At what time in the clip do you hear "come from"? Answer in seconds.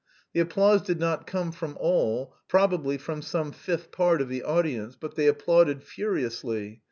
1.27-1.77